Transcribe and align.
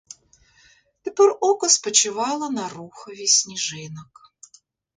Тепер 1.01 1.37
око 1.41 1.69
спочивало 1.69 2.49
на 2.51 2.69
рухові 2.69 3.27
сніжинок. 3.27 4.33